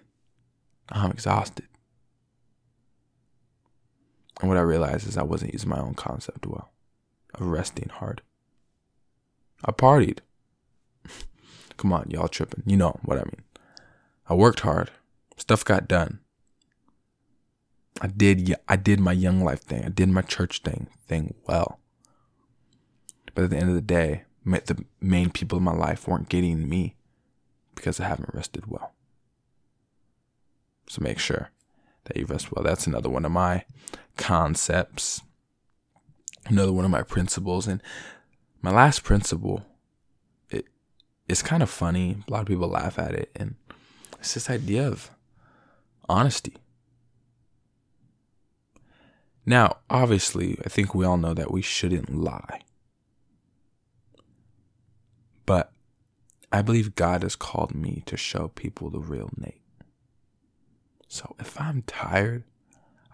I'm 0.89 1.12
exhausted. 1.12 1.67
And 4.39 4.50
what 4.50 4.58
I 4.58 4.62
realized 4.62 5.08
is 5.08 5.17
I 5.17 5.24
wasn't 5.24 5.53
using 5.53 5.70
my 5.70 5.79
own 5.79 5.96
concept 5.96 6.46
well 6.46 6.72
of 7.34 7.48
resting 7.48 7.89
hard. 7.89 8.22
I 9.63 9.72
partied. 9.72 10.20
Come 11.77 11.94
on, 11.94 12.10
y'all 12.10 12.27
tripping. 12.27 12.63
You 12.65 12.77
know 12.77 13.00
what 13.03 13.17
I 13.17 13.24
mean. 13.24 13.44
I 14.27 14.34
worked 14.34 14.62
hard. 14.62 14.91
Stuff 15.38 15.65
got 15.65 15.88
done. 15.88 16.20
I 18.01 18.08
did 18.08 18.53
I 18.67 18.75
did 18.75 19.00
my 19.00 19.13
young 19.13 19.41
life 19.41 19.62
thing. 19.62 19.86
I 19.86 19.89
did 19.89 20.10
my 20.10 20.22
church 20.22 20.62
thing 20.62 20.88
thing 21.08 21.34
well. 21.48 21.79
But 23.34 23.46
at 23.46 23.50
the 23.51 23.58
end 23.58 23.70
of 23.70 23.75
the 23.75 23.82
day, 23.82 24.24
the 24.46 24.84
main 25.01 25.29
people 25.29 25.58
in 25.58 25.63
my 25.63 25.74
life 25.74 26.08
weren't 26.08 26.29
getting 26.29 26.67
me 26.67 26.96
because 27.75 28.00
I 28.00 28.08
haven't 28.08 28.34
rested 28.34 28.67
well. 28.67 28.94
So 30.88 31.01
make 31.01 31.20
sure 31.20 31.51
that 32.05 32.17
you 32.17 32.25
rest 32.25 32.51
well. 32.51 32.63
That's 32.63 32.88
another 32.88 33.10
one 33.10 33.25
of 33.25 33.32
my 33.32 33.65
concepts 34.17 35.22
another 36.48 36.72
one 36.72 36.86
of 36.86 36.91
my 36.91 37.03
principles. 37.03 37.67
And 37.67 37.82
my 38.62 38.72
last 38.72 39.03
principle, 39.03 39.65
it 40.50 40.65
it's 41.27 41.41
kind 41.41 41.63
of 41.63 41.70
funny. 41.70 42.17
A 42.27 42.32
lot 42.32 42.41
of 42.41 42.48
people 42.48 42.67
laugh 42.67 42.98
at 43.00 43.13
it, 43.13 43.32
and 43.36 43.55
it's 44.20 44.34
this 44.34 44.50
idea 44.50 44.88
of 44.88 45.12
honesty. 46.08 46.55
Now, 49.46 49.77
obviously, 49.89 50.58
I 50.65 50.70
think 50.70 50.96
we 50.96 51.05
all 51.05 51.17
know 51.17 51.36
that 51.36 51.51
we 51.51 51.62
shouldn't 51.62 52.15
lie. 52.15 52.62
But 55.46 55.72
I 56.55 56.62
believe 56.62 56.95
God 56.95 57.24
has 57.24 57.35
called 57.35 57.75
me 57.75 58.01
to 58.05 58.15
show 58.15 58.47
people 58.47 58.89
the 58.89 59.00
real 59.00 59.29
Nate. 59.35 59.62
So 61.09 61.35
if 61.38 61.59
I'm 61.59 61.81
tired, 61.81 62.45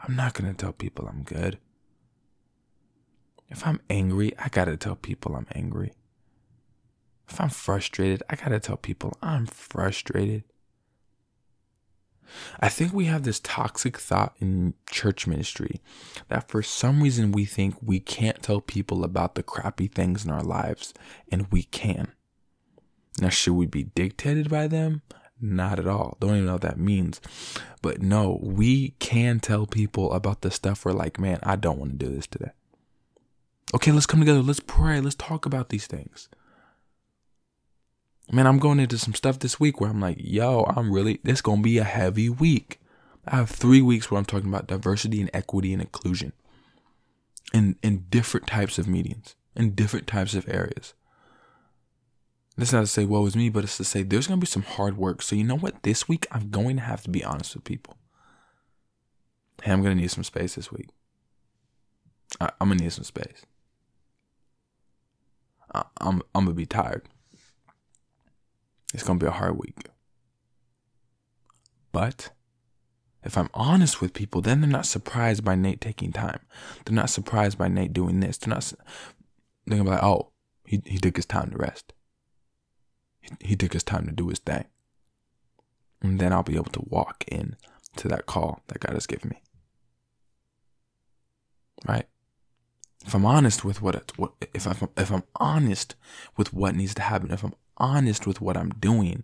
I'm 0.03 0.15
not 0.15 0.36
going 0.36 0.53
to 0.53 0.55
tell 0.55 0.74
people 0.74 1.07
I'm 1.07 1.24
good. 1.24 1.57
If 3.50 3.65
I'm 3.65 3.81
angry, 3.89 4.31
I 4.38 4.48
gotta 4.50 4.77
tell 4.77 4.95
people 4.95 5.36
I'm 5.36 5.48
angry. 5.55 5.91
If 7.27 7.41
I'm 7.41 7.50
frustrated, 7.50 8.21
I 8.29 8.36
gotta 8.36 8.60
tell 8.60 8.77
people 8.77 9.17
I'm 9.24 9.48
frustrated. 9.48 10.43
I 12.60 12.69
think 12.69 12.93
we 12.93 13.05
have 13.05 13.24
this 13.24 13.41
toxic 13.41 13.98
thought 13.98 14.36
in 14.39 14.75
church 14.89 15.25
ministry 15.25 15.81
that 16.29 16.48
for 16.48 16.62
some 16.62 17.01
reason 17.01 17.31
we 17.31 17.45
think 17.45 17.75
we 17.81 18.00
can't 18.00 18.43
tell 18.43 18.62
people 18.62 19.03
about 19.03 19.33
the 19.33 19.43
crappy 19.43 19.88
things 19.88 20.24
in 20.24 20.31
our 20.31 20.43
lives, 20.43 20.93
and 21.31 21.51
we 21.51 21.63
can. 21.63 22.13
Now, 23.20 23.30
should 23.30 23.53
we 23.53 23.65
be 23.65 23.84
dictated 23.84 24.50
by 24.50 24.68
them? 24.68 25.01
Not 25.39 25.80
at 25.80 25.88
all. 25.88 26.18
Don't 26.20 26.36
even 26.36 26.46
know 26.46 26.53
what 26.53 26.62
that 26.62 26.77
means. 26.77 27.20
But 27.82 28.01
no, 28.01 28.39
we 28.41 28.91
can 29.00 29.39
tell 29.39 29.65
people 29.65 30.13
about 30.13 30.41
the 30.41 30.51
stuff 30.51 30.86
we're 30.86 30.91
like, 30.91 31.20
man, 31.20 31.39
I 31.44 31.56
don't 31.56 31.80
want 31.80 31.91
to 31.91 32.06
do 32.06 32.13
this 32.13 32.27
today. 32.27 32.51
Okay, 33.74 33.91
let's 33.91 34.06
come 34.06 34.20
together. 34.20 34.41
Let's 34.41 34.60
pray. 34.60 35.01
Let's 35.01 35.15
talk 35.15 35.46
about 35.46 35.70
these 35.70 35.88
things. 35.88 36.30
Man, 38.32 38.48
I'm 38.48 38.60
going 38.60 38.80
into 38.80 38.98
some 38.98 39.13
stuff 39.13 39.39
this 39.39 39.60
week 39.60 39.82
where 39.82 39.89
I'm 39.89 40.00
like, 40.00 40.18
yo, 40.20 40.63
I'm 40.75 40.91
really, 40.91 41.20
this 41.24 41.41
going 41.41 41.60
to 41.60 41.63
be 41.63 41.80
a 41.80 41.84
heavy 41.84 42.30
week. 42.30 42.80
I 43.27 43.38
have 43.38 43.50
three 43.50 43.82
weeks 43.82 44.10
where 44.10 44.20
I'm 44.20 44.25
talking 44.25 44.50
about 44.50 44.68
diversity 44.68 45.22
and 45.22 45.30
equity 45.34 45.74
and 45.74 45.82
inclusion 45.82 46.34
in, 47.53 47.77
in 47.82 48.06
different 48.10 48.48
types 48.48 48.77
of 48.77 48.88
meetings, 48.88 49.36
in 49.56 49.75
different 49.75 50.08
types 50.08 50.34
of 50.34 50.48
areas. 50.48 50.94
That's 52.58 52.74
not 52.74 52.81
to 52.81 52.88
say 52.88 53.05
woe 53.05 53.25
is 53.25 53.36
me, 53.36 53.50
but 53.50 53.63
it's 53.63 53.77
to 53.77 53.84
say 53.84 54.03
there's 54.03 54.27
to 54.27 54.38
be 54.38 54.46
some 54.46 54.63
hard 54.63 54.98
work. 54.98 55.22
So, 55.22 55.36
you 55.36 55.43
know 55.43 55.58
what? 55.58 55.84
This 55.84 56.08
week, 56.08 56.27
I'm 56.31 56.50
going 56.50 56.75
to 56.75 56.84
have 56.84 57.01
to 57.03 57.10
be 57.10 57.24
honest 57.24 57.55
with 57.55 57.63
people. 57.63 57.98
Hey, 59.63 59.72
I'm 59.72 59.84
to 59.84 59.96
need 59.96 60.12
some 60.12 60.24
space 60.24 60.55
this 60.55 60.72
week. 60.72 60.89
I, 62.39 62.51
I'm 62.60 62.67
going 62.67 62.79
to 62.79 62.84
need 62.84 62.93
some 62.93 63.03
space. 63.03 63.46
I'm 65.74 66.22
I'm 66.36 66.46
gonna 66.46 66.53
be 66.53 66.65
tired. 66.65 67.08
It's 68.93 69.03
gonna 69.03 69.20
be 69.20 69.25
a 69.25 69.31
hard 69.31 69.58
week. 69.58 69.89
But 71.91 72.31
if 73.24 73.38
I'm 73.38 73.50
honest 73.53 74.01
with 74.01 74.13
people, 74.13 74.41
then 74.41 74.62
they're 74.62 74.70
not 74.70 74.86
surprised 74.86 75.43
by 75.43 75.55
Nate 75.55 75.81
taking 75.81 76.12
time. 76.12 76.39
They're 76.86 76.96
not 76.96 77.10
surprised 77.10 77.58
by 77.58 77.67
Nate 77.67 77.93
doing 77.93 78.20
this. 78.20 78.38
They're 78.38 78.53
not. 78.53 78.74
They're 79.65 79.77
gonna 79.77 79.89
be 79.89 79.96
like, 79.96 80.03
"Oh, 80.03 80.31
he 80.65 80.81
he 80.86 80.98
took 80.98 81.15
his 81.15 81.25
time 81.25 81.51
to 81.51 81.58
rest. 81.58 81.93
He, 83.39 83.55
took 83.55 83.73
his 83.73 83.83
time 83.83 84.05
to 84.05 84.11
do 84.11 84.29
his 84.29 84.39
thing." 84.39 84.65
And 86.01 86.19
then 86.19 86.33
I'll 86.33 86.43
be 86.43 86.55
able 86.55 86.71
to 86.71 86.85
walk 86.87 87.23
in 87.27 87.55
to 87.97 88.07
that 88.07 88.25
call 88.25 88.61
that 88.67 88.79
God 88.79 88.93
has 88.93 89.05
given 89.05 89.29
me. 89.29 89.41
Right? 91.87 92.07
if 93.05 93.15
I'm 93.15 93.25
honest 93.25 93.65
with 93.65 93.81
what, 93.81 94.17
what 94.17 94.33
if 94.53 94.67
I'm 94.67 94.89
if 94.97 95.11
I'm 95.11 95.23
honest 95.35 95.95
with 96.37 96.53
what 96.53 96.75
needs 96.75 96.93
to 96.95 97.01
happen, 97.01 97.31
if 97.31 97.43
I'm 97.43 97.55
honest 97.77 98.27
with 98.27 98.41
what 98.41 98.57
I'm 98.57 98.69
doing, 98.69 99.23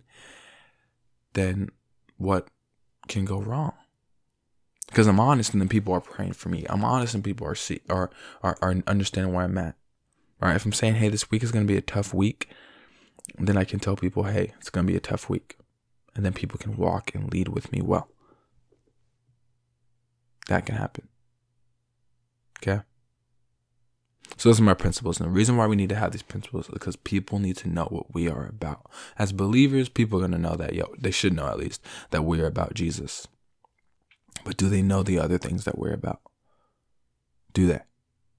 then 1.34 1.70
what 2.16 2.48
can 3.06 3.24
go 3.24 3.40
wrong? 3.40 3.74
Because 4.86 5.06
I'm 5.06 5.20
honest, 5.20 5.52
and 5.52 5.60
then 5.60 5.68
people 5.68 5.92
are 5.92 6.00
praying 6.00 6.32
for 6.32 6.48
me. 6.48 6.66
I'm 6.68 6.84
honest, 6.84 7.14
and 7.14 7.22
people 7.22 7.46
are 7.46 7.54
see 7.54 7.80
are 7.88 8.10
are, 8.42 8.58
are 8.60 8.74
understanding 8.86 9.32
where 9.32 9.44
I'm 9.44 9.58
at. 9.58 9.76
Right? 10.40 10.56
If 10.56 10.64
I'm 10.64 10.72
saying, 10.72 10.94
hey, 10.94 11.08
this 11.08 11.30
week 11.30 11.42
is 11.42 11.52
going 11.52 11.66
to 11.66 11.72
be 11.72 11.78
a 11.78 11.82
tough 11.82 12.14
week, 12.14 12.48
then 13.36 13.56
I 13.56 13.64
can 13.64 13.78
tell 13.78 13.96
people, 13.96 14.24
hey, 14.24 14.52
it's 14.58 14.70
going 14.70 14.86
to 14.86 14.92
be 14.92 14.96
a 14.96 15.00
tough 15.00 15.28
week, 15.28 15.56
and 16.14 16.24
then 16.24 16.32
people 16.32 16.58
can 16.58 16.76
walk 16.76 17.14
and 17.14 17.32
lead 17.32 17.48
with 17.48 17.72
me 17.72 17.80
well. 17.80 18.08
That 20.48 20.66
can 20.66 20.76
happen. 20.76 21.08
Okay. 22.60 22.82
So 24.36 24.48
those 24.48 24.60
are 24.60 24.64
my 24.64 24.74
principles. 24.74 25.20
And 25.20 25.28
the 25.28 25.34
reason 25.34 25.56
why 25.56 25.66
we 25.66 25.76
need 25.76 25.88
to 25.88 25.94
have 25.94 26.12
these 26.12 26.22
principles 26.22 26.66
is 26.66 26.72
because 26.72 26.96
people 26.96 27.38
need 27.38 27.56
to 27.58 27.68
know 27.68 27.84
what 27.84 28.14
we 28.14 28.28
are 28.28 28.46
about. 28.46 28.90
As 29.18 29.32
believers, 29.32 29.88
people 29.88 30.18
are 30.18 30.28
going 30.28 30.32
to 30.32 30.38
know 30.38 30.56
that, 30.56 30.74
yo, 30.74 30.94
they 30.98 31.10
should 31.10 31.32
know 31.32 31.48
at 31.48 31.58
least 31.58 31.84
that 32.10 32.24
we're 32.24 32.46
about 32.46 32.74
Jesus. 32.74 33.26
But 34.44 34.56
do 34.56 34.68
they 34.68 34.82
know 34.82 35.02
the 35.02 35.18
other 35.18 35.38
things 35.38 35.64
that 35.64 35.78
we're 35.78 35.92
about? 35.92 36.20
Do 37.52 37.66
they? 37.66 37.80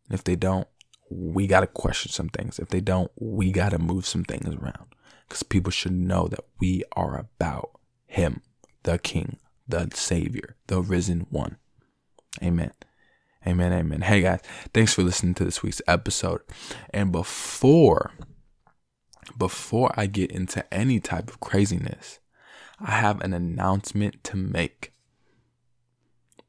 If 0.09 0.23
they 0.23 0.35
don't, 0.35 0.67
we 1.09 1.47
got 1.47 1.61
to 1.61 1.67
question 1.67 2.11
some 2.11 2.29
things. 2.29 2.59
If 2.59 2.69
they 2.69 2.81
don't, 2.81 3.11
we 3.19 3.51
got 3.51 3.69
to 3.69 3.79
move 3.79 4.05
some 4.05 4.23
things 4.23 4.47
around. 4.47 4.85
Because 5.27 5.43
people 5.43 5.71
should 5.71 5.91
know 5.91 6.27
that 6.27 6.43
we 6.59 6.83
are 6.93 7.17
about 7.17 7.79
Him, 8.07 8.41
the 8.83 8.97
King, 8.97 9.37
the 9.67 9.89
Savior, 9.93 10.55
the 10.67 10.81
risen 10.81 11.27
one. 11.29 11.57
Amen. 12.41 12.71
Amen, 13.47 13.71
amen. 13.71 14.01
Hey 14.01 14.21
guys, 14.21 14.41
thanks 14.73 14.93
for 14.93 15.01
listening 15.01 15.33
to 15.35 15.45
this 15.45 15.63
week's 15.63 15.81
episode. 15.87 16.41
And 16.93 17.11
before 17.11 18.11
before 19.37 19.91
I 19.95 20.07
get 20.07 20.31
into 20.31 20.71
any 20.73 20.99
type 20.99 21.29
of 21.29 21.39
craziness, 21.39 22.19
I 22.79 22.91
have 22.91 23.21
an 23.21 23.33
announcement 23.33 24.23
to 24.25 24.37
make. 24.37 24.91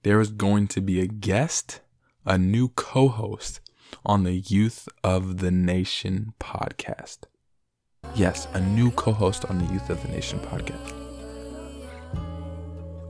There 0.02 0.20
is 0.20 0.30
going 0.30 0.66
to 0.68 0.80
be 0.80 1.00
a 1.00 1.06
guest, 1.06 1.80
a 2.24 2.38
new 2.38 2.68
co-host 2.68 3.60
on 4.04 4.24
the 4.24 4.32
Youth 4.32 4.88
of 5.04 5.38
the 5.38 5.50
Nation 5.50 6.34
podcast. 6.40 7.18
Yes, 8.14 8.48
a 8.54 8.60
new 8.60 8.90
co-host 8.92 9.44
on 9.46 9.58
the 9.58 9.72
Youth 9.72 9.90
of 9.90 10.02
the 10.02 10.08
Nation 10.08 10.40
podcast. 10.40 10.94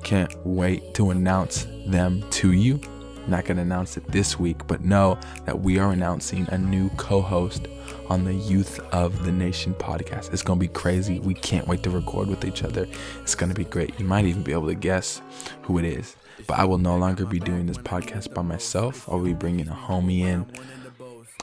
Can't 0.03 0.35
wait 0.45 0.95
to 0.95 1.11
announce 1.11 1.67
them 1.87 2.25
to 2.31 2.53
you 2.53 2.81
not 3.31 3.45
going 3.45 3.57
to 3.57 3.63
announce 3.63 3.97
it 3.97 4.07
this 4.09 4.39
week, 4.39 4.67
but 4.67 4.85
know 4.85 5.19
that 5.45 5.61
we 5.61 5.79
are 5.79 5.93
announcing 5.93 6.47
a 6.51 6.59
new 6.59 6.91
co 6.91 7.21
host 7.21 7.69
on 8.09 8.25
the 8.25 8.35
Youth 8.35 8.81
of 8.93 9.25
the 9.25 9.33
Nation 9.33 9.75
podcast. 9.75 10.33
It's 10.33 10.43
going 10.43 10.59
to 10.59 10.67
be 10.67 10.73
crazy. 10.73 11.21
We 11.21 11.35
can't 11.35 11.67
wait 11.69 11.83
to 11.85 11.91
record 11.91 12.29
with 12.29 12.45
each 12.45 12.65
other. 12.65 12.87
It's 13.21 13.35
going 13.35 13.51
to 13.51 13.55
be 13.55 13.65
great. 13.65 13.99
You 13.99 14.05
might 14.05 14.25
even 14.25 14.43
be 14.43 14.53
able 14.53 14.67
to 14.67 14.75
guess 14.75 15.23
who 15.63 15.79
it 15.79 15.85
is. 15.85 16.17
But 16.47 16.59
I 16.59 16.65
will 16.65 16.79
no 16.79 16.97
longer 16.97 17.27
be 17.27 17.41
doing 17.41 17.67
this 17.67 17.79
podcast 17.79 18.35
by 18.35 18.43
myself. 18.43 19.09
I'll 19.09 19.23
be 19.23 19.35
bringing 19.35 19.69
a 19.69 19.75
homie 19.75 20.21
in 20.21 20.47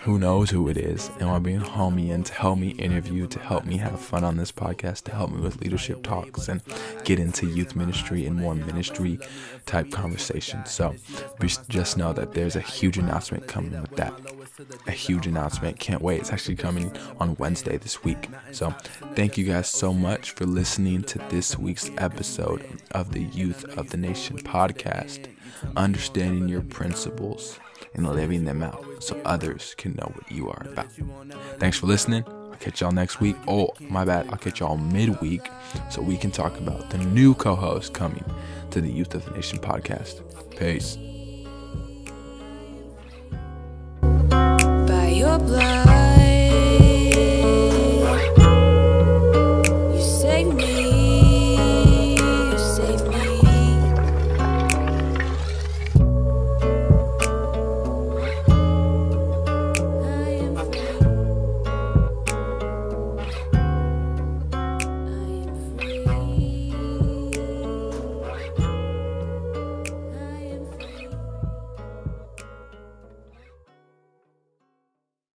who 0.02 0.20
knows 0.20 0.50
who 0.50 0.70
it 0.70 0.78
is 0.78 1.10
and 1.20 1.30
I'll 1.30 1.40
bring 1.40 1.58
a 1.58 1.62
homie 1.62 2.10
in 2.10 2.24
to 2.24 2.34
help 2.34 2.60
me 2.60 2.70
interview, 2.70 3.28
to 3.28 3.40
help 3.40 3.66
me 3.66 3.78
have 3.78 4.00
fun 4.00 4.24
on 4.24 4.38
this 4.38 4.52
podcast, 4.52 5.04
to 5.04 5.12
help 5.12 5.32
me 5.32 5.42
with 5.42 5.60
leadership 5.60 6.04
talks 6.04 6.48
and 6.48 6.62
get 7.04 7.20
into 7.20 7.48
youth 7.48 7.76
ministry 7.76 8.26
and 8.26 8.36
more 8.36 8.56
ministry 8.56 9.20
type 9.66 9.92
conversations. 9.92 10.72
So 10.72 10.96
just 11.68 11.98
know 11.98 12.14
that 12.14 12.34
there's 12.34 12.56
a 12.56 12.62
huge 12.62 12.98
announcement 12.98 13.48
coming 13.48 13.82
with 13.82 13.96
that. 13.98 14.14
A 14.88 14.92
huge 14.92 15.28
announcement. 15.28 15.80
Can't 15.80 16.02
wait. 16.02 16.22
It's 16.22 16.32
actually 16.32 16.56
coming 16.56 16.92
on 17.20 17.36
Wednesday 17.36 17.78
this 17.78 18.04
week. 18.04 18.30
So 18.52 18.72
thank 19.16 19.38
you 19.38 19.46
guys 19.46 19.68
so 19.68 19.94
much 19.94 20.32
for 20.32 20.46
listening 20.46 21.04
to 21.04 21.20
this 21.30 21.58
week's 21.58 21.92
episode 21.98 22.66
of 22.92 23.12
the 23.12 23.24
Youth 23.24 23.66
of 23.78 23.90
the 23.90 23.98
Nation 23.98 24.38
podcast. 24.38 25.28
Understanding 25.76 26.48
your 26.48 26.62
principles 26.62 27.60
and 27.94 28.08
living 28.08 28.46
them 28.46 28.64
out 28.64 28.84
so 29.00 29.20
others 29.26 29.76
can 29.78 29.94
know 29.94 30.12
what 30.14 30.32
you 30.32 30.50
are 30.50 30.66
about. 30.72 30.88
Thanks 31.60 31.78
for 31.78 31.86
listening. 31.88 32.24
I'll 32.28 32.56
catch 32.60 32.82
y'all 32.82 32.92
next 32.92 33.20
week. 33.20 33.36
Oh, 33.48 33.70
my 33.82 34.06
bad. 34.06 34.28
I'll 34.30 34.38
catch 34.38 34.60
y'all 34.60 34.78
midweek 34.78 35.48
so 35.92 36.02
we 36.02 36.18
can 36.18 36.32
talk 36.32 36.58
about 36.58 36.90
the 36.90 36.98
new 36.98 37.36
co 37.36 37.56
host 37.56 37.94
coming 37.94 38.26
to 38.72 38.82
the 38.82 38.92
Youth 38.92 39.14
of 39.14 39.26
the 39.26 39.32
Nation 39.32 39.60
podcast. 39.60 40.24
Peace. 40.58 40.98
Blood. 45.38 45.87